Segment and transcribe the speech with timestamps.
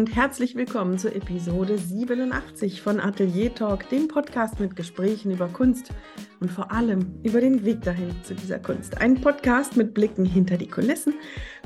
[0.00, 5.92] und herzlich willkommen zur Episode 87 von Atelier Talk, dem Podcast mit Gesprächen über Kunst
[6.40, 8.96] und vor allem über den Weg dahin zu dieser Kunst.
[8.96, 11.12] Ein Podcast mit Blicken hinter die Kulissen,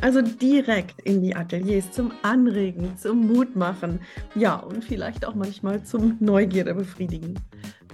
[0.01, 4.01] also direkt in die Ateliers zum Anregen, zum Mutmachen,
[4.35, 7.39] ja und vielleicht auch manchmal zum Neugierde befriedigen.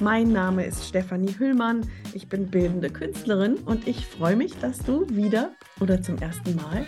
[0.00, 1.82] Mein Name ist Stefanie Hüllmann,
[2.14, 5.50] ich bin bildende Künstlerin und ich freue mich, dass du wieder
[5.81, 6.86] oder zum ersten Mal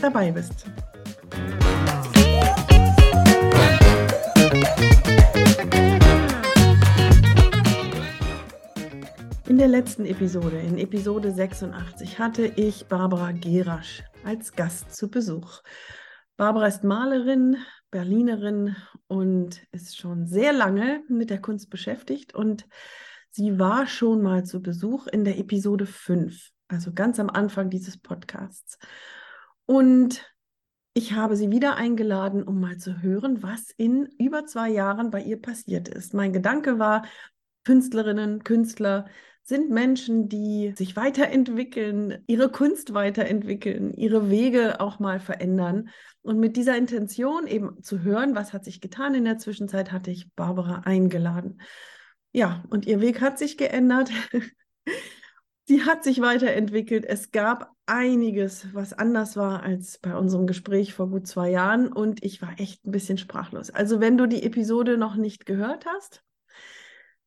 [0.00, 0.64] dabei bist.
[9.46, 15.60] In der letzten Episode, in Episode 86, hatte ich Barbara Gerasch als Gast zu Besuch.
[16.36, 17.56] Barbara ist Malerin,
[17.90, 18.76] Berlinerin
[19.08, 22.66] und ist schon sehr lange mit der Kunst beschäftigt und
[23.30, 27.98] sie war schon mal zu Besuch in der Episode 5, also ganz am Anfang dieses
[27.98, 28.78] Podcasts.
[29.66, 30.29] Und
[31.00, 35.22] ich habe sie wieder eingeladen, um mal zu hören, was in über zwei Jahren bei
[35.22, 36.12] ihr passiert ist.
[36.12, 37.06] Mein Gedanke war,
[37.64, 39.06] Künstlerinnen, Künstler
[39.42, 45.88] sind Menschen, die sich weiterentwickeln, ihre Kunst weiterentwickeln, ihre Wege auch mal verändern.
[46.20, 50.10] Und mit dieser Intention eben zu hören, was hat sich getan in der Zwischenzeit, hatte
[50.10, 51.62] ich Barbara eingeladen.
[52.32, 54.10] Ja, und ihr Weg hat sich geändert.
[55.64, 57.06] Sie hat sich weiterentwickelt.
[57.06, 62.22] Es gab einiges, was anders war als bei unserem Gespräch vor gut zwei Jahren und
[62.22, 63.70] ich war echt ein bisschen sprachlos.
[63.70, 66.22] Also wenn du die Episode noch nicht gehört hast,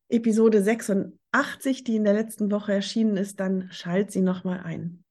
[0.08, 5.03] Episode 86, die in der letzten Woche erschienen ist, dann schalt sie nochmal ein.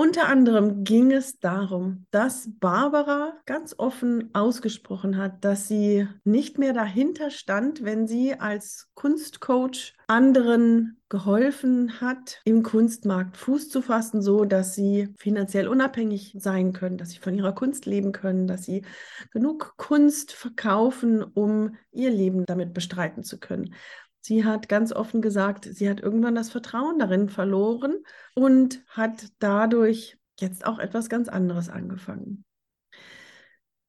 [0.00, 6.72] Unter anderem ging es darum, dass Barbara ganz offen ausgesprochen hat, dass sie nicht mehr
[6.72, 14.46] dahinter stand, wenn sie als Kunstcoach anderen geholfen hat, im Kunstmarkt Fuß zu fassen, so
[14.46, 18.86] dass sie finanziell unabhängig sein können, dass sie von ihrer Kunst leben können, dass sie
[19.32, 23.74] genug Kunst verkaufen, um ihr Leben damit bestreiten zu können.
[24.20, 28.04] Sie hat ganz offen gesagt, sie hat irgendwann das Vertrauen darin verloren
[28.34, 32.44] und hat dadurch jetzt auch etwas ganz anderes angefangen.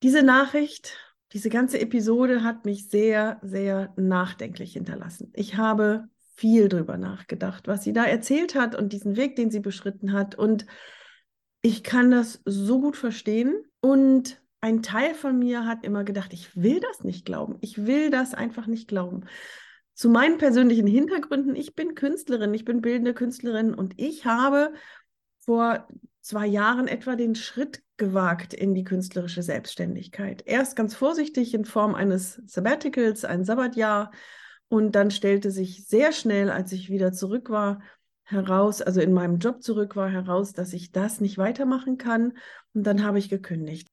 [0.04, 0.98] Diese Nachricht,
[1.34, 5.32] diese ganze Episode hat mich sehr, sehr nachdenklich hinterlassen.
[5.34, 9.60] Ich habe viel drüber nachgedacht, was sie da erzählt hat und diesen Weg, den sie
[9.60, 10.36] beschritten hat.
[10.36, 10.66] Und
[11.62, 13.64] ich kann das so gut verstehen.
[13.82, 17.58] Und ein Teil von mir hat immer gedacht, ich will das nicht glauben.
[17.62, 19.26] Ich will das einfach nicht glauben
[20.02, 21.56] zu meinen persönlichen Hintergründen.
[21.56, 24.74] Ich bin Künstlerin, ich bin bildende Künstlerin und ich habe
[25.46, 25.88] vor
[26.22, 30.42] zwei Jahren etwa den Schritt gewagt in die künstlerische Selbstständigkeit.
[30.48, 34.10] Erst ganz vorsichtig in Form eines Sabbaticals, ein Sabbatjahr.
[34.70, 37.84] Und dann stellte sich sehr schnell, als ich wieder zurück war,
[38.24, 42.34] heraus, also in meinem Job zurück war, heraus, dass ich das nicht weitermachen kann.
[42.74, 43.88] Und dann habe ich gekündigt.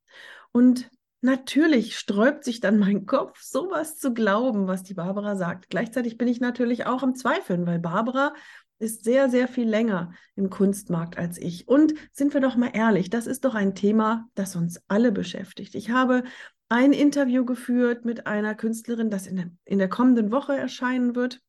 [0.52, 0.88] Und
[1.20, 5.68] Natürlich sträubt sich dann mein Kopf, sowas zu glauben, was die Barbara sagt.
[5.68, 8.34] Gleichzeitig bin ich natürlich auch am Zweifeln, weil Barbara
[8.78, 11.66] ist sehr, sehr viel länger im Kunstmarkt als ich.
[11.66, 15.74] Und sind wir doch mal ehrlich, das ist doch ein Thema, das uns alle beschäftigt.
[15.74, 16.22] Ich habe
[16.68, 21.40] ein Interview geführt mit einer Künstlerin, das in der, in der kommenden Woche erscheinen wird,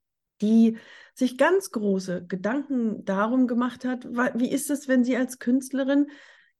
[0.41, 0.77] die
[1.13, 6.07] sich ganz große Gedanken darum gemacht hat, wie ist es, wenn sie als Künstlerin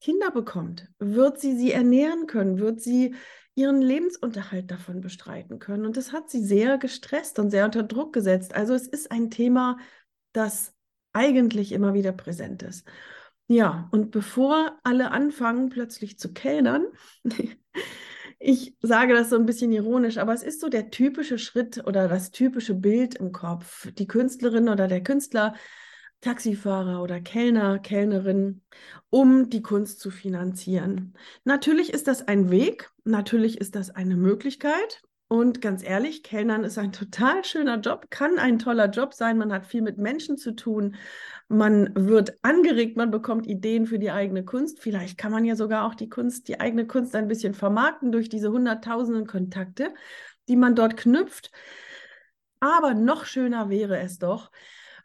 [0.01, 3.15] Kinder bekommt, wird sie sie ernähren können, wird sie
[3.55, 5.85] ihren Lebensunterhalt davon bestreiten können.
[5.85, 8.55] Und das hat sie sehr gestresst und sehr unter Druck gesetzt.
[8.55, 9.77] Also es ist ein Thema,
[10.31, 10.73] das
[11.11, 12.87] eigentlich immer wieder präsent ist.
[13.47, 16.85] Ja, und bevor alle anfangen, plötzlich zu kellnern,
[18.39, 22.07] ich sage das so ein bisschen ironisch, aber es ist so der typische Schritt oder
[22.07, 23.91] das typische Bild im Kopf.
[23.93, 25.55] Die Künstlerin oder der Künstler
[26.21, 28.61] Taxifahrer oder Kellner, Kellnerin,
[29.09, 31.13] um die Kunst zu finanzieren.
[31.43, 35.01] Natürlich ist das ein Weg, natürlich ist das eine Möglichkeit.
[35.31, 39.37] Und ganz ehrlich, Kellnern ist ein total schöner Job, kann ein toller Job sein.
[39.37, 40.95] Man hat viel mit Menschen zu tun.
[41.47, 44.81] Man wird angeregt, man bekommt Ideen für die eigene Kunst.
[44.81, 48.27] Vielleicht kann man ja sogar auch die Kunst, die eigene Kunst ein bisschen vermarkten durch
[48.27, 49.93] diese hunderttausenden Kontakte,
[50.47, 51.51] die man dort knüpft.
[52.59, 54.51] Aber noch schöner wäre es doch,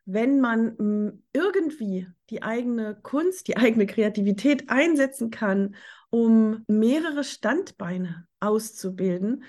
[0.07, 5.75] wenn man hm, irgendwie die eigene Kunst, die eigene Kreativität einsetzen kann,
[6.11, 9.45] um mehrere Standbeine auszubilden.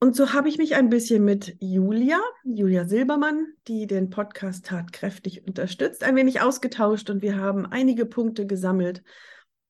[0.00, 5.46] Und so habe ich mich ein bisschen mit Julia, Julia Silbermann, die den Podcast tatkräftig
[5.46, 9.02] unterstützt, ein wenig ausgetauscht und wir haben einige Punkte gesammelt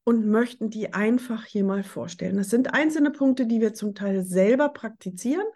[0.05, 2.37] und möchten die einfach hier mal vorstellen.
[2.37, 5.46] Das sind einzelne Punkte, die wir zum Teil selber praktizieren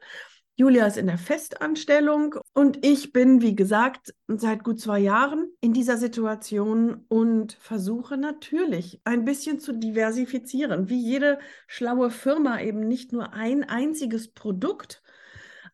[0.57, 5.73] Julia ist in der Festanstellung und ich bin, wie gesagt, seit gut zwei Jahren in
[5.73, 13.13] dieser Situation und versuche natürlich ein bisschen zu diversifizieren, wie jede schlaue Firma eben nicht
[13.13, 15.03] nur ein einziges Produkt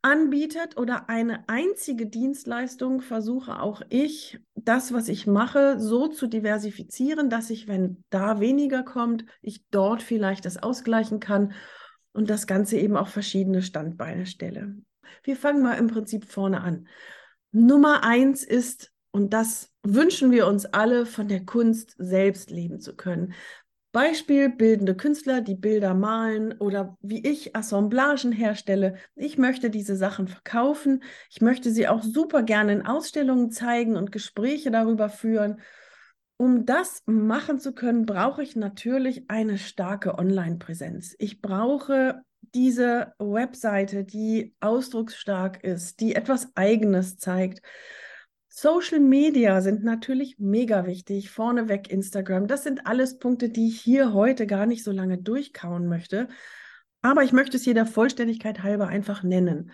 [0.00, 7.30] anbietet oder eine einzige Dienstleistung, versuche auch ich, das, was ich mache, so zu diversifizieren,
[7.30, 11.52] dass ich, wenn da weniger kommt, ich dort vielleicht das ausgleichen kann
[12.18, 14.74] und das Ganze eben auf verschiedene Standbeine stelle.
[15.22, 16.88] Wir fangen mal im Prinzip vorne an.
[17.52, 22.96] Nummer eins ist, und das wünschen wir uns alle, von der Kunst selbst leben zu
[22.96, 23.34] können.
[23.92, 28.96] Beispiel bildende Künstler, die Bilder malen oder wie ich Assemblagen herstelle.
[29.14, 31.04] Ich möchte diese Sachen verkaufen.
[31.30, 35.60] Ich möchte sie auch super gerne in Ausstellungen zeigen und Gespräche darüber führen.
[36.38, 41.16] Um das machen zu können, brauche ich natürlich eine starke Online-Präsenz.
[41.18, 42.22] Ich brauche
[42.54, 47.60] diese Webseite, die ausdrucksstark ist, die etwas Eigenes zeigt.
[48.48, 51.28] Social Media sind natürlich mega wichtig.
[51.30, 52.46] Vorneweg Instagram.
[52.46, 56.28] Das sind alles Punkte, die ich hier heute gar nicht so lange durchkauen möchte.
[57.02, 59.72] Aber ich möchte es hier der Vollständigkeit halber einfach nennen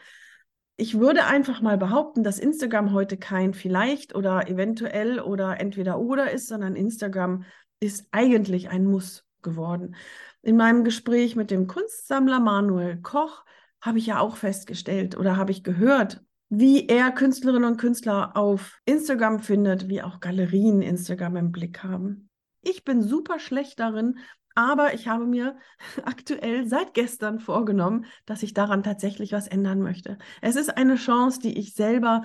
[0.77, 6.31] ich würde einfach mal behaupten, dass Instagram heute kein vielleicht oder eventuell oder entweder oder
[6.33, 7.45] ist, sondern Instagram
[7.81, 9.95] ist eigentlich ein Muss geworden.
[10.43, 13.45] In meinem Gespräch mit dem Kunstsammler Manuel Koch
[13.81, 18.81] habe ich ja auch festgestellt oder habe ich gehört, wie er Künstlerinnen und Künstler auf
[18.85, 22.29] Instagram findet, wie auch Galerien Instagram im Blick haben.
[22.63, 24.19] Ich bin super schlecht darin,
[24.55, 25.57] aber ich habe mir
[26.05, 30.19] aktuell seit gestern vorgenommen, dass ich daran tatsächlich was ändern möchte.
[30.41, 32.23] Es ist eine Chance, die ich selber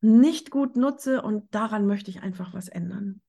[0.00, 3.20] nicht gut nutze und daran möchte ich einfach was ändern.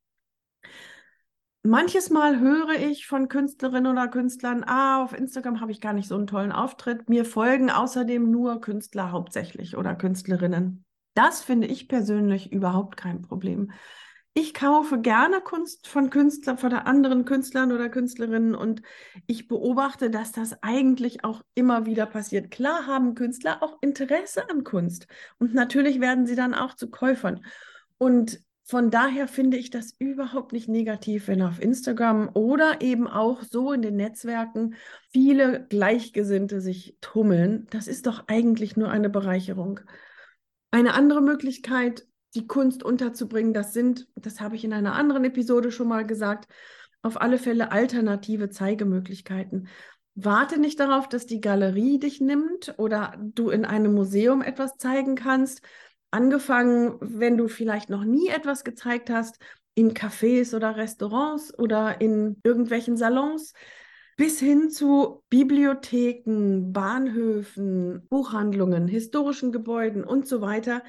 [1.63, 6.07] Manches Mal höre ich von Künstlerinnen oder Künstlern, ah, auf Instagram habe ich gar nicht
[6.07, 7.09] so einen tollen Auftritt.
[7.09, 10.85] Mir folgen außerdem nur Künstler hauptsächlich oder Künstlerinnen.
[11.15, 13.71] Das finde ich persönlich überhaupt kein Problem
[14.37, 18.81] ich kaufe gerne Kunst von Künstlern, von anderen Künstlern oder Künstlerinnen und
[19.27, 22.51] ich beobachte, dass das eigentlich auch immer wieder passiert.
[22.51, 25.07] Klar haben Künstler auch Interesse an Kunst
[25.39, 27.45] und natürlich werden sie dann auch zu Käufern.
[27.97, 33.41] Und von daher finde ich das überhaupt nicht negativ, wenn auf Instagram oder eben auch
[33.41, 34.75] so in den Netzwerken
[35.11, 37.67] viele Gleichgesinnte sich tummeln.
[37.69, 39.79] Das ist doch eigentlich nur eine Bereicherung.
[40.71, 42.05] Eine andere Möglichkeit,
[42.35, 43.53] die Kunst unterzubringen.
[43.53, 46.47] Das sind, das habe ich in einer anderen Episode schon mal gesagt,
[47.01, 49.67] auf alle Fälle alternative Zeigemöglichkeiten.
[50.15, 55.15] Warte nicht darauf, dass die Galerie dich nimmt oder du in einem Museum etwas zeigen
[55.15, 55.61] kannst.
[56.09, 59.39] Angefangen, wenn du vielleicht noch nie etwas gezeigt hast,
[59.75, 63.53] in Cafés oder Restaurants oder in irgendwelchen Salons,
[64.15, 70.81] bis hin zu Bibliotheken, Bahnhöfen, Buchhandlungen, historischen Gebäuden und so weiter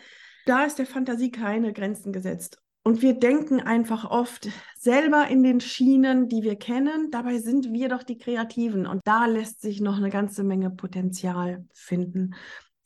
[0.46, 2.62] da ist der Fantasie keine Grenzen gesetzt.
[2.82, 4.48] Und wir denken einfach oft
[4.78, 7.10] selber in den Schienen, die wir kennen.
[7.10, 8.86] Dabei sind wir doch die Kreativen.
[8.86, 12.36] Und da lässt sich noch eine ganze Menge Potenzial finden.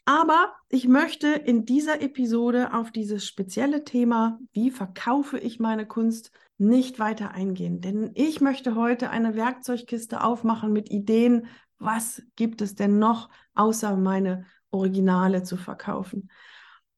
[0.06, 6.32] Aber ich möchte in dieser Episode auf dieses spezielle Thema, wie verkaufe ich meine Kunst,
[6.56, 7.82] nicht weiter eingehen.
[7.82, 11.46] Denn ich möchte heute eine Werkzeugkiste aufmachen mit Ideen,
[11.78, 16.30] was gibt es denn noch, außer meine Originale zu verkaufen.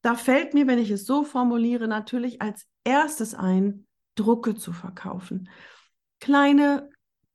[0.03, 5.49] Da fällt mir, wenn ich es so formuliere, natürlich als erstes ein, Drucke zu verkaufen.
[6.19, 6.89] Kleine,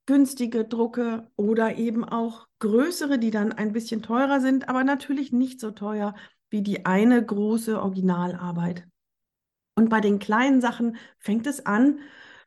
[0.07, 5.61] günstige Drucke oder eben auch größere, die dann ein bisschen teurer sind, aber natürlich nicht
[5.61, 6.15] so teuer
[6.51, 8.87] wie die eine große Originalarbeit.
[9.75, 12.01] Und bei den kleinen Sachen fängt es an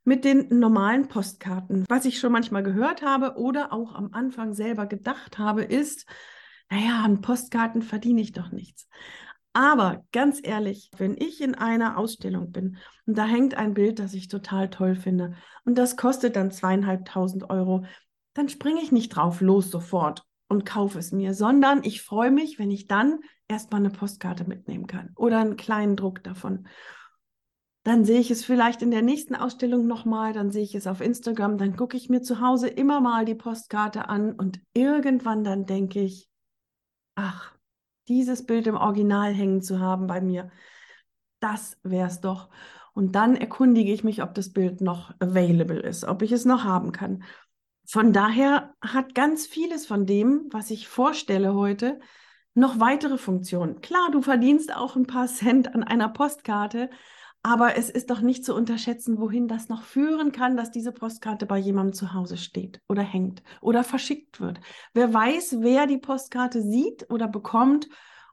[0.04, 1.86] mit den normalen Postkarten.
[1.88, 6.06] Was ich schon manchmal gehört habe oder auch am Anfang selber gedacht habe, ist,
[6.70, 8.88] naja, an Postkarten verdiene ich doch nichts.
[9.54, 14.14] Aber ganz ehrlich, wenn ich in einer Ausstellung bin und da hängt ein Bild, das
[14.14, 17.84] ich total toll finde und das kostet dann zweieinhalbtausend Euro,
[18.34, 22.60] dann springe ich nicht drauf los sofort und kaufe es mir, sondern ich freue mich,
[22.60, 26.68] wenn ich dann erstmal eine Postkarte mitnehmen kann oder einen kleinen Druck davon.
[27.84, 31.02] Dann sehe ich es vielleicht in der nächsten Ausstellung nochmal, dann sehe ich es auf
[31.02, 35.66] Instagram, dann gucke ich mir zu Hause immer mal die Postkarte an und irgendwann dann
[35.66, 36.30] denke ich,
[37.16, 37.54] ach,
[38.12, 40.52] dieses Bild im Original hängen zu haben bei mir.
[41.40, 42.50] Das wäre es doch.
[42.94, 46.66] Und dann erkundige ich mich, ob das Bild noch available ist, ob ich es noch
[46.66, 47.24] haben kann.
[47.88, 52.00] Von daher hat ganz vieles von dem, was ich vorstelle heute,
[52.54, 53.80] noch weitere Funktionen.
[53.80, 56.90] Klar, du verdienst auch ein paar Cent an einer Postkarte,
[57.44, 61.46] aber es ist doch nicht zu unterschätzen, wohin das noch führen kann, dass diese Postkarte
[61.46, 64.60] bei jemandem zu Hause steht oder hängt oder verschickt wird.
[64.94, 67.88] Wer weiß, wer die Postkarte sieht oder bekommt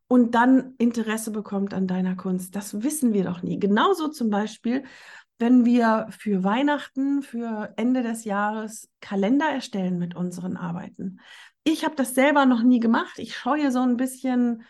[0.08, 2.54] und dann Interesse bekommt an deiner Kunst.
[2.54, 3.58] Das wissen wir doch nie.
[3.58, 4.84] Genauso zum Beispiel,
[5.38, 11.20] wenn wir für Weihnachten, für Ende des Jahres Kalender erstellen mit unseren Arbeiten.
[11.64, 13.18] Ich habe das selber noch nie gemacht.
[13.18, 14.64] Ich scheue so ein bisschen,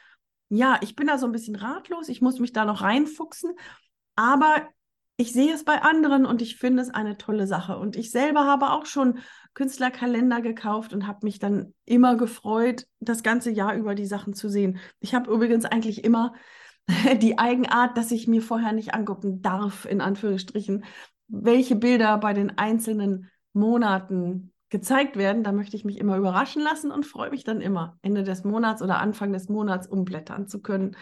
[0.48, 2.08] ja, ich bin da so ein bisschen ratlos.
[2.08, 3.52] Ich muss mich da noch reinfuchsen.
[4.18, 4.68] Aber
[5.16, 7.78] ich sehe es bei anderen und ich finde es eine tolle Sache.
[7.78, 9.20] Und ich selber habe auch schon
[9.54, 14.48] Künstlerkalender gekauft und habe mich dann immer gefreut, das ganze Jahr über die Sachen zu
[14.48, 14.80] sehen.
[14.98, 16.34] Ich habe übrigens eigentlich immer
[17.22, 20.84] die Eigenart, dass ich mir vorher nicht angucken darf, in Anführungsstrichen,
[21.28, 25.44] welche Bilder bei den einzelnen Monaten gezeigt werden.
[25.44, 28.82] Da möchte ich mich immer überraschen lassen und freue mich dann immer, Ende des Monats
[28.82, 30.96] oder Anfang des Monats umblättern zu können.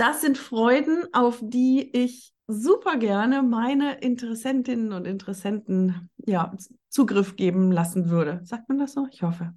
[0.00, 6.56] Das sind Freuden, auf die ich super gerne meine Interessentinnen und Interessenten ja,
[6.88, 8.40] Zugriff geben lassen würde.
[8.44, 9.06] Sagt man das so?
[9.10, 9.52] Ich hoffe.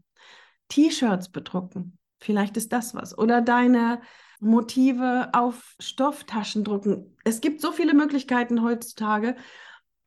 [0.67, 1.97] T-Shirts bedrucken.
[2.19, 3.17] Vielleicht ist das was.
[3.17, 4.01] Oder deine
[4.41, 7.15] Motive auf Stofftaschen drucken.
[7.23, 9.38] Es gibt so viele Möglichkeiten heutzutage.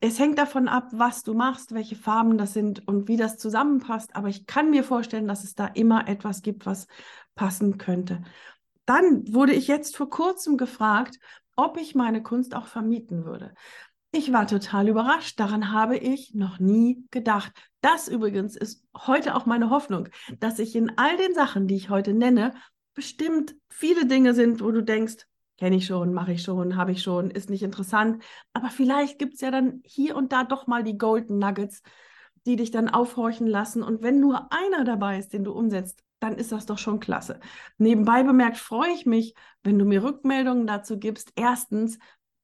[0.00, 4.14] Es hängt davon ab, was du machst, welche Farben das sind und wie das zusammenpasst.
[4.14, 6.88] Aber ich kann mir vorstellen, dass es da immer etwas gibt, was
[7.34, 8.22] passen könnte.
[8.86, 11.18] Dann wurde ich jetzt vor kurzem gefragt,
[11.56, 13.54] ob ich meine Kunst auch vermieten würde.
[14.12, 15.38] Ich war total überrascht.
[15.38, 17.52] Daran habe ich noch nie gedacht.
[17.80, 21.90] Das übrigens ist heute auch meine Hoffnung, dass ich in all den Sachen, die ich
[21.90, 22.54] heute nenne,
[22.94, 25.26] bestimmt viele Dinge sind, wo du denkst,
[25.58, 28.22] kenne ich schon, mache ich schon, habe ich schon, ist nicht interessant.
[28.52, 31.82] Aber vielleicht gibt es ja dann hier und da doch mal die Golden Nuggets,
[32.46, 33.82] die dich dann aufhorchen lassen.
[33.82, 37.40] Und wenn nur einer dabei ist, den du umsetzt, dann ist das doch schon klasse.
[37.78, 41.30] Nebenbei bemerkt freue ich mich, wenn du mir Rückmeldungen dazu gibst.
[41.36, 41.98] Erstens,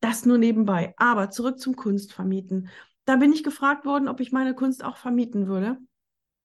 [0.00, 0.94] Das nur nebenbei.
[0.96, 2.70] Aber zurück zum Kunstvermieten.
[3.04, 5.76] Da bin ich gefragt worden, ob ich meine Kunst auch vermieten würde.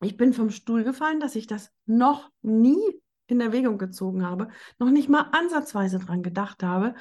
[0.01, 2.81] Ich bin vom Stuhl gefallen, dass ich das noch nie
[3.31, 6.95] in Erwägung gezogen habe, noch nicht mal ansatzweise dran gedacht habe.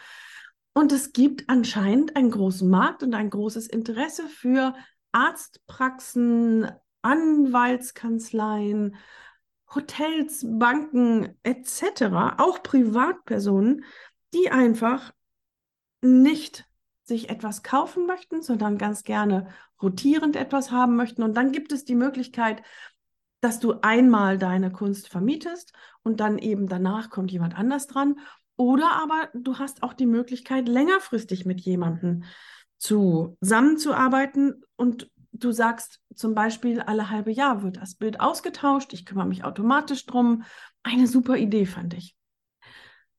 [0.73, 4.75] Und es gibt anscheinend einen großen Markt und ein großes Interesse für
[5.13, 6.71] Arztpraxen,
[7.03, 8.97] Anwaltskanzleien,
[9.75, 13.85] Hotels, Banken etc., auch Privatpersonen,
[14.35, 15.13] die einfach
[16.03, 16.67] nicht
[17.03, 19.49] sich etwas kaufen möchten, sondern ganz gerne
[19.83, 21.23] rotierend etwas haben möchten.
[21.23, 22.63] Und dann gibt es die Möglichkeit,
[23.41, 28.17] dass du einmal deine Kunst vermietest und dann eben danach kommt jemand anders dran
[28.57, 32.25] oder aber du hast auch die Möglichkeit, längerfristig mit jemandem
[32.79, 39.27] zusammenzuarbeiten und du sagst zum Beispiel, alle halbe Jahr wird das Bild ausgetauscht, ich kümmere
[39.27, 40.43] mich automatisch drum.
[40.83, 42.17] Eine super Idee, fand ich.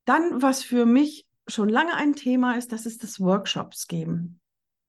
[0.05, 4.40] Dann, was für mich schon lange ein Thema ist, das ist das Workshops geben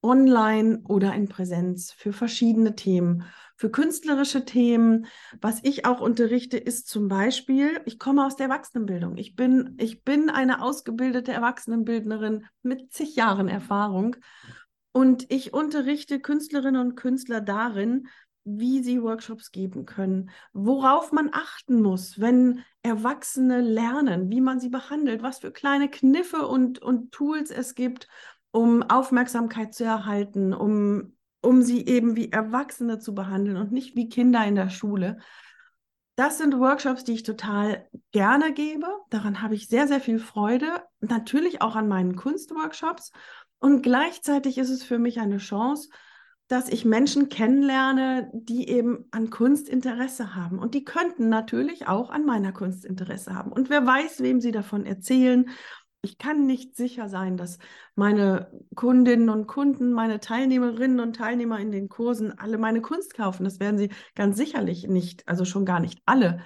[0.03, 3.25] online oder in Präsenz für verschiedene Themen.
[3.57, 5.07] Für künstlerische Themen,
[5.41, 9.17] was ich auch unterrichte, ist zum Beispiel, ich komme aus der Erwachsenenbildung.
[9.17, 14.17] Ich bin, ich bin eine ausgebildete Erwachsenenbildnerin mit zig Jahren Erfahrung
[14.93, 18.09] und ich unterrichte Künstlerinnen und Künstler darin,
[18.45, 24.69] wie sie Workshops geben können, worauf man achten muss, wenn Erwachsene lernen, wie man sie
[24.69, 28.09] behandelt, was für kleine Kniffe und, und Tools es gibt,
[28.53, 34.09] um Aufmerksamkeit zu erhalten, um, um sie eben wie Erwachsene zu behandeln und nicht wie
[34.09, 35.19] Kinder in der Schule.
[36.15, 38.87] Das sind Workshops, die ich total gerne gebe.
[39.09, 40.83] Daran habe ich sehr, sehr viel Freude.
[41.01, 43.13] Natürlich auch an meinen Kunstworkshops.
[43.59, 45.89] Und gleichzeitig ist es für mich eine Chance,
[46.49, 50.59] dass ich Menschen kennenlerne, die eben an Kunst Interesse haben.
[50.59, 53.51] Und die könnten natürlich auch an meiner Kunst Interesse haben.
[53.51, 55.49] Und wer weiß, wem sie davon erzählen
[56.03, 57.59] ich kann nicht sicher sein, dass
[57.95, 63.45] meine Kundinnen und Kunden, meine Teilnehmerinnen und Teilnehmer in den Kursen alle meine Kunst kaufen.
[63.45, 66.41] Das werden sie ganz sicherlich nicht, also schon gar nicht alle,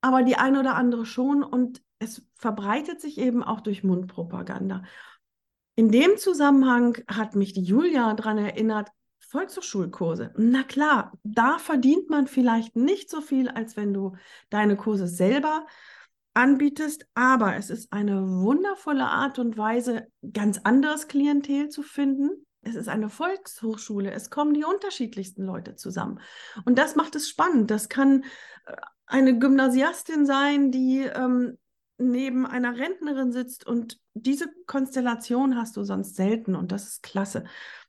[0.00, 4.82] aber die eine oder andere schon und es verbreitet sich eben auch durch Mundpropaganda.
[5.74, 10.32] In dem Zusammenhang hat mich die Julia daran erinnert, Volkshochschulkurse.
[10.36, 14.16] Na klar, da verdient man vielleicht nicht so viel, als wenn du
[14.50, 15.66] deine Kurse selber
[16.34, 22.30] anbietest, aber es ist eine wundervolle Art und Weise, ganz anderes Klientel zu finden.
[22.62, 26.20] Es ist eine Volkshochschule, es kommen die unterschiedlichsten Leute zusammen.
[26.64, 27.70] Und das macht es spannend.
[27.70, 28.24] Das kann
[28.66, 31.58] äh, eine Gymnasiastin sein, die ähm,
[31.98, 37.44] neben einer Rentnerin sitzt und diese Konstellation hast du sonst selten und das ist klasse.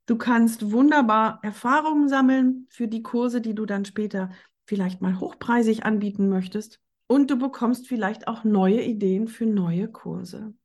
[0.06, 4.32] Du kannst wunderbar Erfahrungen sammeln für die Kurse, die du dann später
[4.66, 6.80] vielleicht mal hochpreisig anbieten möchtest.
[7.14, 10.56] Und du bekommst vielleicht auch neue Ideen für neue Kurse.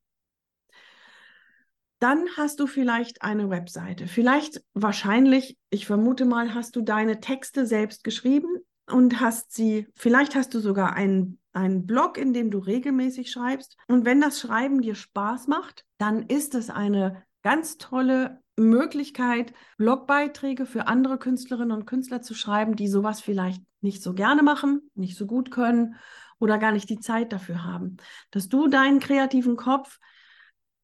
[1.98, 4.06] Dann hast du vielleicht eine Webseite.
[4.06, 8.48] Vielleicht, wahrscheinlich, ich vermute mal, hast du deine Texte selbst geschrieben
[8.90, 13.76] und hast sie, vielleicht hast du sogar einen, einen Blog, in dem du regelmäßig schreibst.
[13.86, 20.64] Und wenn das Schreiben dir Spaß macht, dann ist es eine ganz tolle Möglichkeit, Blogbeiträge
[20.64, 25.18] für andere Künstlerinnen und Künstler zu schreiben, die sowas vielleicht nicht so gerne machen, nicht
[25.18, 25.94] so gut können
[26.38, 27.96] oder gar nicht die Zeit dafür haben.
[28.30, 29.98] Dass du deinen kreativen Kopf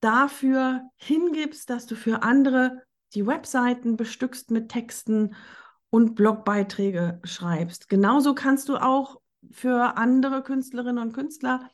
[0.00, 2.82] dafür hingibst, dass du für andere
[3.14, 5.34] die Webseiten bestückst mit Texten
[5.90, 7.88] und Blogbeiträge schreibst.
[7.88, 9.20] Genauso kannst du auch
[9.52, 11.70] für andere Künstlerinnen und Künstler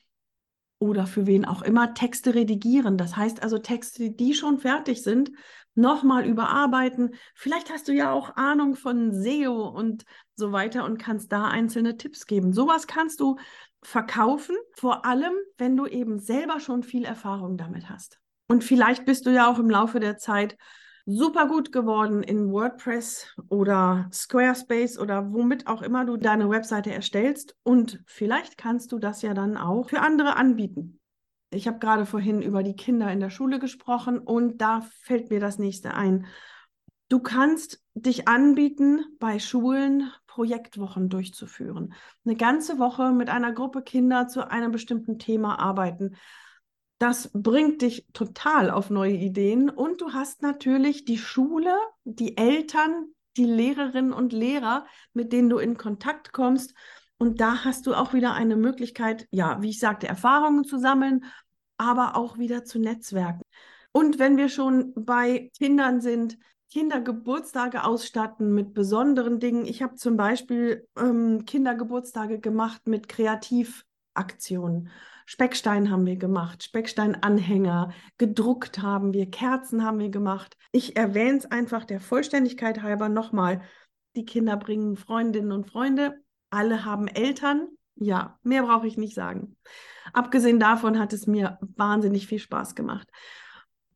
[0.79, 2.97] oder für wen auch immer Texte redigieren.
[2.97, 5.31] Das heißt also Texte, die schon fertig sind,
[5.75, 7.15] nochmal überarbeiten.
[7.35, 11.97] Vielleicht hast du ja auch Ahnung von SEO und so weiter und kannst da einzelne
[11.97, 12.53] Tipps geben.
[12.53, 13.37] Sowas kannst du
[13.83, 18.21] verkaufen, vor allem, wenn du eben selber schon viel Erfahrung damit hast.
[18.49, 20.57] Und vielleicht bist du ja auch im Laufe der Zeit
[21.07, 27.57] super gut geworden in WordPress oder Squarespace oder womit auch immer du deine Webseite erstellst.
[27.63, 31.01] Und vielleicht kannst du das ja dann auch für andere anbieten.
[31.53, 35.41] Ich habe gerade vorhin über die Kinder in der Schule gesprochen und da fällt mir
[35.41, 36.27] das nächste ein.
[37.09, 41.93] Du kannst dich anbieten, bei Schulen Projektwochen durchzuführen.
[42.25, 46.17] Eine ganze Woche mit einer Gruppe Kinder zu einem bestimmten Thema arbeiten.
[46.99, 53.07] Das bringt dich total auf neue Ideen und du hast natürlich die Schule, die Eltern,
[53.37, 56.75] die Lehrerinnen und Lehrer, mit denen du in Kontakt kommst.
[57.19, 61.25] Und da hast du auch wieder eine Möglichkeit, ja, wie ich sagte, Erfahrungen zu sammeln,
[61.77, 63.43] aber auch wieder zu netzwerken.
[63.91, 66.39] Und wenn wir schon bei Kindern sind,
[66.71, 69.67] Kindergeburtstage ausstatten mit besonderen Dingen.
[69.67, 74.91] Ich habe zum Beispiel ähm, Kindergeburtstage gemacht mit Kreativaktionen.
[75.27, 80.57] Speckstein haben wir gemacht, Specksteinanhänger, gedruckt haben wir, Kerzen haben wir gemacht.
[80.73, 83.63] Ich erwähne es einfach der Vollständigkeit halber nochmal.
[84.17, 87.69] Die Kinder bringen Freundinnen und Freunde, alle haben Eltern.
[87.95, 89.57] Ja, mehr brauche ich nicht sagen.
[90.13, 93.09] Abgesehen davon hat es mir wahnsinnig viel Spaß gemacht.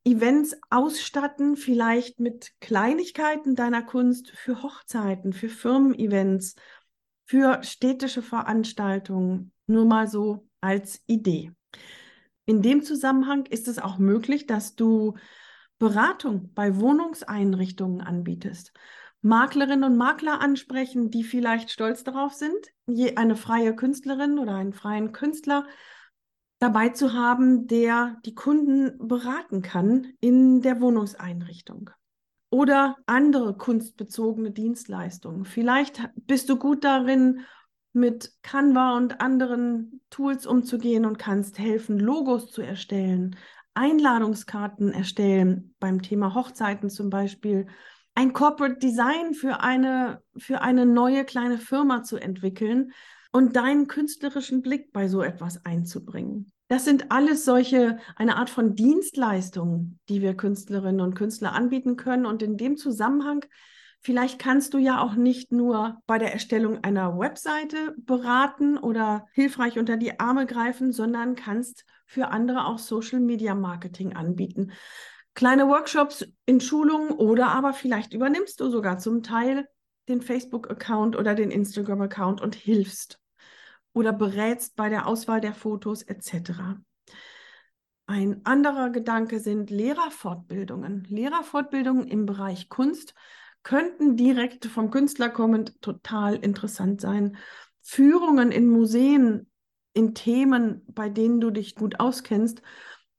[0.04, 6.56] Events ausstatten, vielleicht mit Kleinigkeiten deiner Kunst für Hochzeiten, für Firmen-Events,
[7.24, 9.52] für städtische Veranstaltungen.
[9.66, 11.52] Nur mal so als Idee.
[12.44, 15.14] In dem Zusammenhang ist es auch möglich, dass du
[15.78, 18.72] Beratung bei Wohnungseinrichtungen anbietest.
[19.22, 24.74] Maklerinnen und Makler ansprechen, die vielleicht stolz darauf sind, je eine freie Künstlerin oder einen
[24.74, 25.66] freien Künstler
[26.58, 31.90] dabei zu haben, der die Kunden beraten kann in der Wohnungseinrichtung.
[32.50, 35.44] Oder andere kunstbezogene Dienstleistungen.
[35.44, 37.40] Vielleicht bist du gut darin,
[37.92, 43.36] mit Canva und anderen Tools umzugehen und kannst helfen, Logos zu erstellen,
[43.74, 47.66] Einladungskarten erstellen, beim Thema Hochzeiten zum Beispiel,
[48.16, 52.92] ein Corporate Design für eine, für eine neue kleine Firma zu entwickeln
[53.34, 56.52] und deinen künstlerischen Blick bei so etwas einzubringen.
[56.68, 62.26] Das sind alles solche, eine Art von Dienstleistungen, die wir Künstlerinnen und Künstler anbieten können.
[62.26, 63.44] Und in dem Zusammenhang
[64.06, 69.78] Vielleicht kannst du ja auch nicht nur bei der Erstellung einer Webseite beraten oder hilfreich
[69.78, 74.72] unter die Arme greifen, sondern kannst für andere auch Social Media Marketing anbieten.
[75.32, 79.66] Kleine Workshops in Schulungen oder aber vielleicht übernimmst du sogar zum Teil
[80.06, 83.23] den Facebook-Account oder den Instagram-Account und hilfst
[83.94, 86.76] oder berätst bei der Auswahl der Fotos etc.
[88.06, 91.04] Ein anderer Gedanke sind Lehrerfortbildungen.
[91.08, 93.14] Lehrerfortbildungen im Bereich Kunst
[93.62, 97.38] könnten direkt vom Künstler kommend total interessant sein.
[97.80, 99.50] Führungen in Museen,
[99.94, 102.60] in Themen, bei denen du dich gut auskennst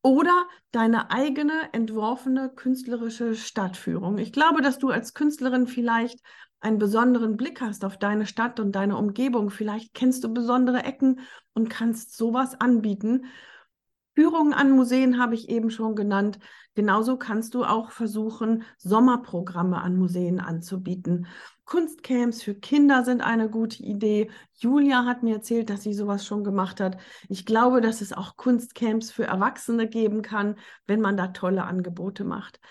[0.04, 4.20] oder deine eigene entworfene künstlerische Stadtführung.
[4.20, 6.20] Ich glaube, dass du als Künstlerin vielleicht
[6.62, 9.50] einen besonderen Blick hast auf deine Stadt und deine Umgebung.
[9.50, 11.20] Vielleicht kennst du besondere Ecken
[11.54, 13.26] und kannst sowas anbieten.
[14.16, 16.40] Führungen an Museen habe ich eben schon genannt.
[16.74, 21.28] Genauso kannst du auch versuchen, Sommerprogramme an Museen anzubieten.
[21.66, 24.30] Kunstcamps für Kinder sind eine gute Idee.
[24.54, 26.98] Julia hat mir erzählt, dass sie sowas schon gemacht hat.
[27.28, 30.56] Ich glaube, dass es auch Kunstcamps für Erwachsene geben kann,
[30.88, 32.62] wenn man da tolle Angebote macht.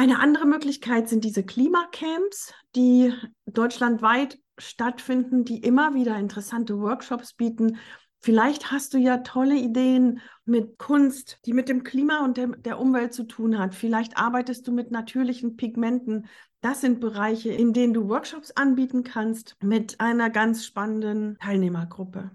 [0.00, 3.12] Eine andere Möglichkeit sind diese Klimacamps, die
[3.44, 7.76] deutschlandweit stattfinden, die immer wieder interessante Workshops bieten,
[8.22, 12.78] Vielleicht hast du ja tolle Ideen mit Kunst, die mit dem Klima und dem, der
[12.78, 13.74] Umwelt zu tun hat.
[13.74, 16.26] Vielleicht arbeitest du mit natürlichen Pigmenten.
[16.60, 22.30] Das sind Bereiche, in denen du Workshops anbieten kannst mit einer ganz spannenden Teilnehmergruppe.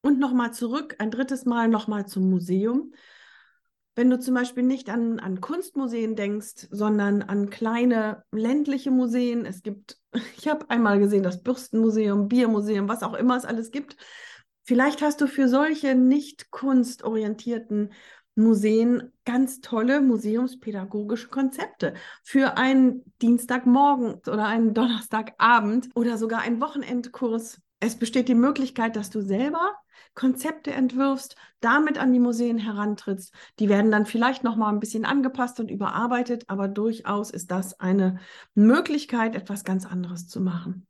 [0.00, 2.94] Und nochmal zurück, ein drittes Mal nochmal zum Museum.
[3.98, 9.44] Wenn du zum Beispiel nicht an, an Kunstmuseen denkst, sondern an kleine ländliche Museen.
[9.44, 9.98] Es gibt,
[10.38, 13.96] ich habe einmal gesehen, das Bürstenmuseum, Biermuseum, was auch immer es alles gibt.
[14.62, 17.92] Vielleicht hast du für solche nicht kunstorientierten
[18.36, 27.60] Museen ganz tolle museumspädagogische Konzepte für einen Dienstagmorgen oder einen Donnerstagabend oder sogar einen Wochenendkurs.
[27.80, 29.74] Es besteht die Möglichkeit, dass du selber
[30.18, 33.32] Konzepte entwirfst, damit an die Museen herantrittst.
[33.60, 37.78] Die werden dann vielleicht noch mal ein bisschen angepasst und überarbeitet, aber durchaus ist das
[37.78, 38.18] eine
[38.54, 40.88] Möglichkeit, etwas ganz anderes zu machen.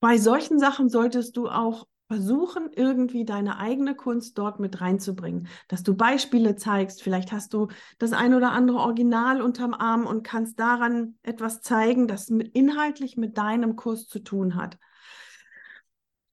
[0.00, 5.82] Bei solchen Sachen solltest du auch versuchen, irgendwie deine eigene Kunst dort mit reinzubringen, dass
[5.82, 7.02] du Beispiele zeigst.
[7.02, 12.08] Vielleicht hast du das ein oder andere Original unterm Arm und kannst daran etwas zeigen,
[12.08, 14.78] das inhaltlich mit deinem Kurs zu tun hat.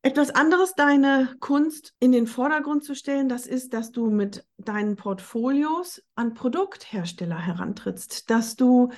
[0.05, 4.97] Etwas anderes, deine Kunst in den Vordergrund zu stellen, das ist, dass du mit deinen
[4.97, 8.89] Portfolios an Produkthersteller herantrittst, dass du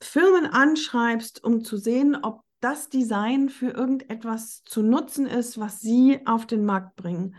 [0.00, 6.26] Firmen anschreibst, um zu sehen, ob das Design für irgendetwas zu nutzen ist, was sie
[6.26, 7.36] auf den Markt bringen.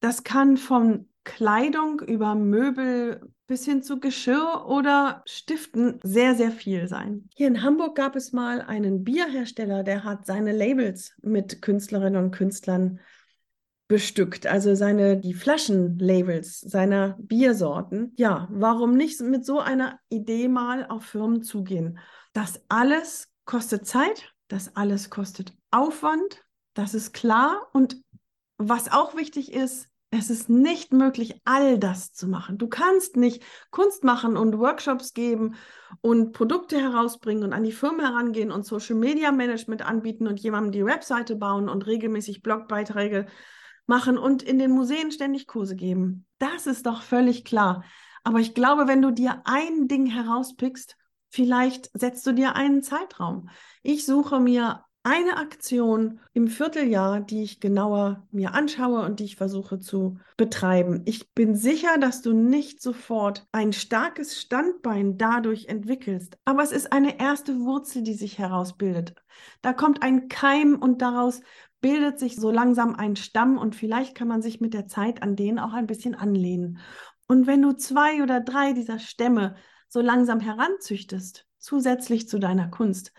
[0.00, 6.88] Das kann von Kleidung über Möbel bis hin zu Geschirr oder Stiften sehr, sehr viel
[6.88, 7.28] sein.
[7.34, 12.30] Hier in Hamburg gab es mal einen Bierhersteller, der hat seine Labels mit Künstlerinnen und
[12.30, 13.00] Künstlern
[13.88, 18.12] bestückt, also seine die Flaschenlabels seiner Biersorten.
[18.16, 21.98] Ja, warum nicht mit so einer Idee mal auf Firmen zugehen?
[22.32, 27.68] Das alles kostet Zeit, das alles kostet Aufwand, das ist klar.
[27.72, 27.96] Und
[28.58, 32.58] was auch wichtig ist, es ist nicht möglich, all das zu machen.
[32.58, 35.56] Du kannst nicht Kunst machen und Workshops geben
[36.00, 40.72] und Produkte herausbringen und an die Firma herangehen und Social Media Management anbieten und jemandem
[40.72, 43.26] die Webseite bauen und regelmäßig Blogbeiträge
[43.86, 46.26] machen und in den Museen ständig Kurse geben.
[46.38, 47.84] Das ist doch völlig klar.
[48.24, 50.96] Aber ich glaube, wenn du dir ein Ding herauspickst
[51.36, 53.50] Vielleicht setzt du dir einen Zeitraum.
[53.82, 59.36] Ich suche mir eine Aktion im Vierteljahr, die ich genauer mir anschaue und die ich
[59.36, 61.02] versuche zu betreiben.
[61.04, 66.92] Ich bin sicher, dass du nicht sofort ein starkes Standbein dadurch entwickelst, aber es ist
[66.92, 69.14] eine erste Wurzel, die sich herausbildet.
[69.62, 71.40] Da kommt ein Keim und daraus
[71.80, 75.36] bildet sich so langsam ein Stamm und vielleicht kann man sich mit der Zeit an
[75.36, 76.80] den auch ein bisschen anlehnen.
[77.28, 79.54] Und wenn du zwei oder drei dieser Stämme
[79.86, 83.12] so langsam heranzüchtest, zusätzlich zu deiner Kunst,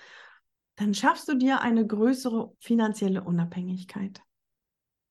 [0.78, 4.22] dann schaffst du dir eine größere finanzielle Unabhängigkeit.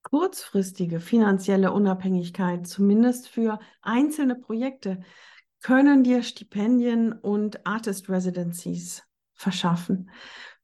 [0.03, 5.01] Kurzfristige finanzielle Unabhängigkeit, zumindest für einzelne Projekte,
[5.61, 9.03] können dir Stipendien und Artist Residencies
[9.35, 10.11] verschaffen.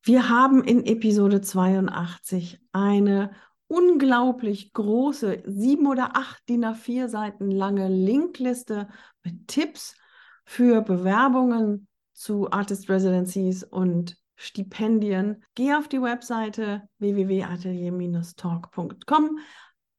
[0.05, 3.33] Wir haben in Episode 82 eine
[3.67, 8.88] unglaublich große, sieben oder acht DIN A4 Seiten lange Linkliste
[9.25, 9.97] mit Tipps
[10.45, 19.38] für Bewerbungen zu Artist Residencies und Stipendien, geh auf die Webseite www.atelier-talk.com.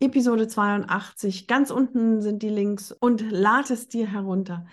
[0.01, 4.65] Episode 82, ganz unten sind die Links und lad es dir herunter.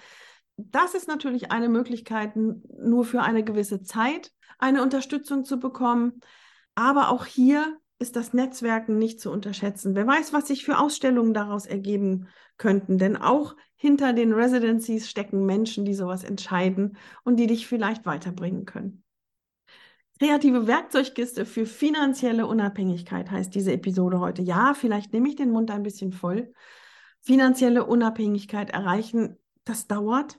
[0.57, 6.21] Das ist natürlich eine Möglichkeit, nur für eine gewisse Zeit eine Unterstützung zu bekommen.
[6.75, 9.95] Aber auch hier ist das Netzwerken nicht zu unterschätzen.
[9.95, 12.99] Wer weiß, was sich für Ausstellungen daraus ergeben könnten.
[12.99, 18.65] Denn auch hinter den Residencies stecken Menschen, die sowas entscheiden und die dich vielleicht weiterbringen
[18.65, 19.05] können.
[20.21, 24.43] Kreative Werkzeugkiste für finanzielle Unabhängigkeit heißt diese Episode heute.
[24.43, 26.53] Ja, vielleicht nehme ich den Mund ein bisschen voll.
[27.23, 30.39] Finanzielle Unabhängigkeit erreichen, das dauert.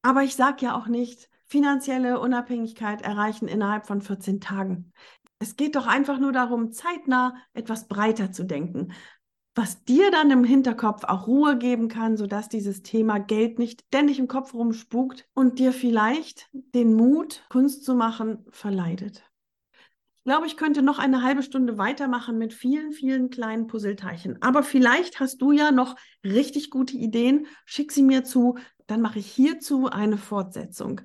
[0.00, 4.90] Aber ich sage ja auch nicht, finanzielle Unabhängigkeit erreichen innerhalb von 14 Tagen.
[5.38, 8.94] Es geht doch einfach nur darum, zeitnah etwas breiter zu denken,
[9.54, 14.18] was dir dann im Hinterkopf auch Ruhe geben kann, sodass dieses Thema Geld nicht ständig
[14.18, 19.22] im Kopf rumspukt und dir vielleicht den Mut, Kunst zu machen, verleidet.
[20.16, 24.40] Ich glaube, ich könnte noch eine halbe Stunde weitermachen mit vielen, vielen kleinen Puzzleteilchen.
[24.40, 27.46] Aber vielleicht hast du ja noch richtig gute Ideen.
[27.66, 31.02] Schick sie mir zu, dann mache ich hierzu eine Fortsetzung.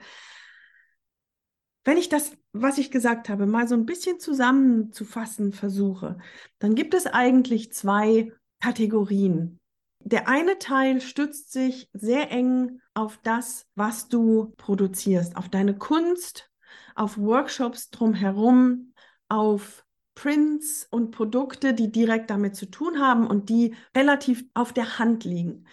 [1.84, 6.18] Wenn ich das, was ich gesagt habe, mal so ein bisschen zusammenzufassen versuche,
[6.60, 8.32] dann gibt es eigentlich zwei
[8.62, 9.60] Kategorien.
[10.02, 16.50] Der eine Teil stützt sich sehr eng auf das, was du produzierst, auf deine Kunst,
[16.96, 18.94] auf Workshops drumherum,
[19.28, 25.00] auf Prints und Produkte, die direkt damit zu tun haben und die relativ auf der
[25.00, 25.66] Hand liegen.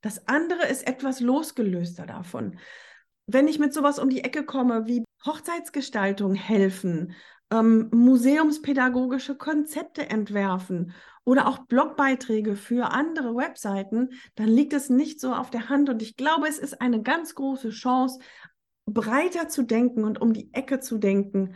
[0.00, 2.58] Das andere ist etwas losgelöster davon.
[3.26, 7.14] Wenn ich mit sowas um die Ecke komme wie Hochzeitsgestaltung helfen,
[7.52, 10.92] ähm, museumspädagogische Konzepte entwerfen
[11.24, 15.90] oder auch Blogbeiträge für andere Webseiten, dann liegt es nicht so auf der Hand.
[15.90, 18.18] Und ich glaube, es ist eine ganz große Chance,
[18.86, 21.54] breiter zu denken und um die Ecke zu denken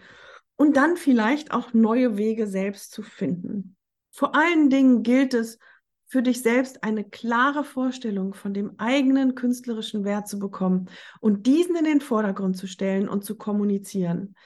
[0.57, 3.77] und dann vielleicht auch neue Wege selbst zu finden.
[4.13, 5.59] Vor allen Dingen gilt es,
[6.09, 10.89] für dich selbst eine klare Vorstellung von dem eigenen künstlerischen Wert zu bekommen
[11.21, 14.37] und diesen in den Vordergrund zu stellen und zu kommunizieren.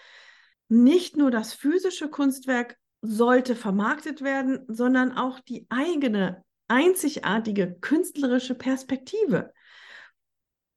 [0.71, 9.53] Nicht nur das physische Kunstwerk sollte vermarktet werden, sondern auch die eigene einzigartige künstlerische Perspektive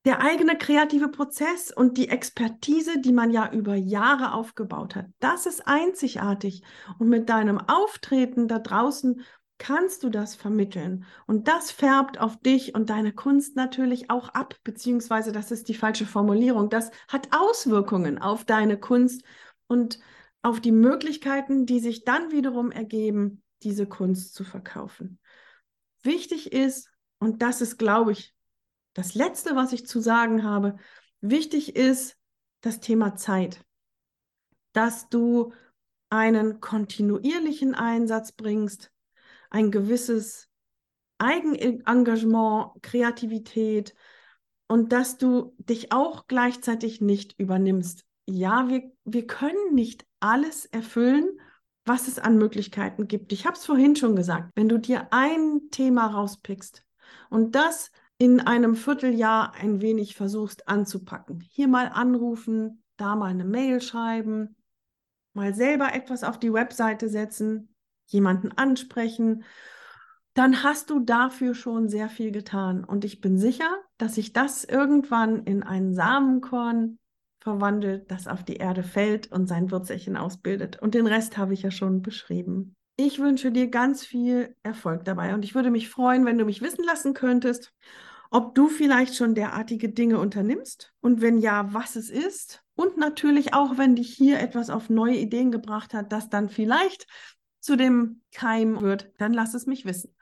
[0.06, 5.46] der eigene kreative Prozess und die Expertise, die man ja über Jahre aufgebaut hat, das
[5.46, 6.64] ist einzigartig.
[7.00, 9.22] Und mit deinem Auftreten da draußen
[9.60, 11.06] kannst du das vermitteln.
[11.26, 15.74] Und das färbt auf dich und deine Kunst natürlich auch ab, beziehungsweise das ist die
[15.74, 16.70] falsche Formulierung.
[16.70, 19.24] Das hat Auswirkungen auf deine Kunst
[19.68, 20.00] und
[20.42, 25.20] auf die Möglichkeiten, die sich dann wiederum ergeben, diese Kunst zu verkaufen.
[26.04, 28.34] Wichtig ist, und das ist, glaube ich,
[28.94, 30.76] das Letzte, was ich zu sagen habe,
[31.22, 32.18] wichtig ist
[32.62, 33.64] das Thema Zeit.
[34.74, 35.54] Dass du
[36.10, 38.92] einen kontinuierlichen Einsatz bringst,
[39.50, 40.50] ein gewisses
[41.18, 43.96] Eigenengagement, Kreativität
[44.68, 48.06] und dass du dich auch gleichzeitig nicht übernimmst.
[48.26, 51.40] Ja, wir, wir können nicht alles erfüllen,
[51.86, 53.34] was es an Möglichkeiten gibt.
[53.34, 56.86] Ich habe es vorhin schon gesagt, wenn du dir ein Thema rauspickst
[57.30, 61.42] und das in einem Vierteljahr ein wenig versuchst anzupacken.
[61.42, 64.56] Hier mal anrufen, da mal eine Mail schreiben,
[65.34, 69.44] mal selber etwas auf die Webseite setzen, jemanden ansprechen,
[70.34, 72.84] dann hast du dafür schon sehr viel getan.
[72.84, 76.98] Und ich bin sicher, dass sich das irgendwann in einen Samenkorn
[77.44, 80.82] verwandelt, das auf die Erde fällt und sein Wurzelchen ausbildet.
[80.82, 82.76] Und den Rest habe ich ja schon beschrieben.
[82.96, 86.62] Ich wünsche dir ganz viel Erfolg dabei und ich würde mich freuen, wenn du mich
[86.62, 87.74] wissen lassen könntest,
[88.32, 92.64] ob du vielleicht schon derartige Dinge unternimmst und wenn ja, was es ist.
[92.76, 97.08] Und natürlich auch, wenn dich hier etwas auf neue Ideen gebracht hat, das dann vielleicht
[97.60, 100.16] zu dem Keim wird, dann lass es mich wissen.